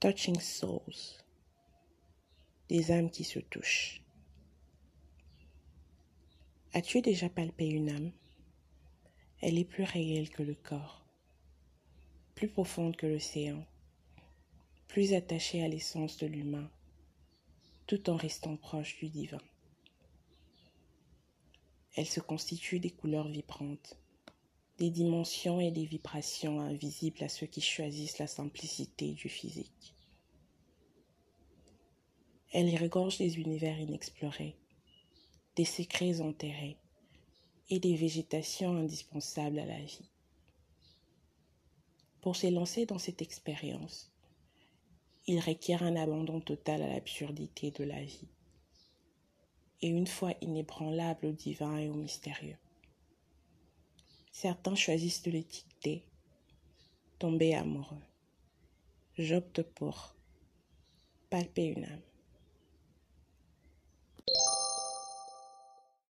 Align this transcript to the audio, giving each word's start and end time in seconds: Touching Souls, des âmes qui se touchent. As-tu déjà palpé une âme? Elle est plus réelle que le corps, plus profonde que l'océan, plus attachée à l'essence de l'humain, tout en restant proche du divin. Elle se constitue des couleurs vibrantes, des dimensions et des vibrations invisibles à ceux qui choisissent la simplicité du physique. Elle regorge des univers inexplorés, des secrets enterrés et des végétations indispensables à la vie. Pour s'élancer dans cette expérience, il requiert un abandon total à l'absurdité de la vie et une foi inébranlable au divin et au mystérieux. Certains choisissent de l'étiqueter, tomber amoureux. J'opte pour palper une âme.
Touching 0.00 0.38
Souls, 0.38 0.80
des 2.68 2.92
âmes 2.92 3.10
qui 3.10 3.24
se 3.24 3.40
touchent. 3.40 4.00
As-tu 6.72 7.02
déjà 7.02 7.28
palpé 7.28 7.66
une 7.66 7.90
âme? 7.90 8.12
Elle 9.40 9.58
est 9.58 9.64
plus 9.64 9.82
réelle 9.82 10.30
que 10.30 10.44
le 10.44 10.54
corps, 10.54 11.04
plus 12.36 12.46
profonde 12.46 12.94
que 12.94 13.08
l'océan, 13.08 13.66
plus 14.86 15.14
attachée 15.14 15.64
à 15.64 15.68
l'essence 15.68 16.16
de 16.18 16.28
l'humain, 16.28 16.70
tout 17.88 18.08
en 18.08 18.14
restant 18.14 18.56
proche 18.56 18.98
du 18.98 19.08
divin. 19.08 19.42
Elle 21.96 22.06
se 22.06 22.20
constitue 22.20 22.78
des 22.78 22.92
couleurs 22.92 23.26
vibrantes, 23.26 23.98
des 24.78 24.90
dimensions 24.90 25.58
et 25.58 25.72
des 25.72 25.86
vibrations 25.86 26.60
invisibles 26.60 27.24
à 27.24 27.28
ceux 27.28 27.48
qui 27.48 27.60
choisissent 27.60 28.18
la 28.18 28.28
simplicité 28.28 29.10
du 29.10 29.28
physique. 29.28 29.92
Elle 32.52 32.74
regorge 32.76 33.18
des 33.18 33.38
univers 33.38 33.78
inexplorés, 33.78 34.56
des 35.56 35.66
secrets 35.66 36.22
enterrés 36.22 36.78
et 37.68 37.78
des 37.78 37.94
végétations 37.94 38.74
indispensables 38.74 39.58
à 39.58 39.66
la 39.66 39.80
vie. 39.80 40.08
Pour 42.22 42.36
s'élancer 42.36 42.86
dans 42.86 42.98
cette 42.98 43.20
expérience, 43.20 44.10
il 45.26 45.40
requiert 45.40 45.82
un 45.82 45.94
abandon 45.94 46.40
total 46.40 46.82
à 46.82 46.88
l'absurdité 46.88 47.70
de 47.70 47.84
la 47.84 48.02
vie 48.02 48.28
et 49.82 49.88
une 49.88 50.06
foi 50.06 50.32
inébranlable 50.40 51.26
au 51.26 51.32
divin 51.32 51.76
et 51.76 51.88
au 51.88 51.94
mystérieux. 51.94 52.56
Certains 54.32 54.74
choisissent 54.74 55.22
de 55.22 55.30
l'étiqueter, 55.30 56.02
tomber 57.18 57.54
amoureux. 57.54 58.02
J'opte 59.18 59.62
pour 59.62 60.14
palper 61.28 61.66
une 61.66 61.84
âme. 61.84 62.07